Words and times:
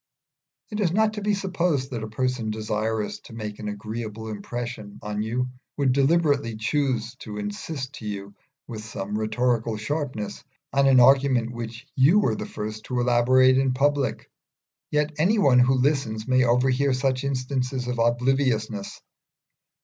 It 0.71 0.79
is 0.79 0.91
not 0.91 1.13
to 1.13 1.21
be 1.21 1.35
supposed 1.35 1.91
that 1.91 2.01
a 2.01 2.07
person 2.09 2.49
desirous 2.49 3.19
to 3.19 3.33
make 3.33 3.59
an 3.59 3.67
agreeable 3.67 4.29
impression 4.29 4.97
on 5.03 5.21
you 5.21 5.47
would 5.77 5.91
deliberately 5.93 6.55
choose 6.57 7.13
to 7.17 7.37
insist 7.37 7.93
to 7.93 8.07
you, 8.07 8.33
with 8.65 8.83
some 8.83 9.15
rhetorical 9.15 9.77
sharpness, 9.77 10.43
on 10.73 10.87
an 10.87 10.99
argument 10.99 11.51
which 11.51 11.85
you 11.95 12.17
were 12.17 12.35
the 12.35 12.47
first 12.47 12.85
to 12.85 12.99
elaborate 12.99 13.59
in 13.59 13.73
public; 13.75 14.27
yet 14.89 15.11
any 15.19 15.37
one 15.37 15.59
who 15.59 15.75
listens 15.75 16.27
may 16.27 16.45
overhear 16.45 16.93
such 16.93 17.23
instances 17.23 17.87
of 17.87 17.99
obliviousness. 17.99 19.03